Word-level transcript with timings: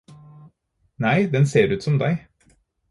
Nei, 1.03 1.21
den 1.35 1.45
ser 1.51 1.71
ut 1.73 1.83
som 1.83 2.01
deg 2.05 2.17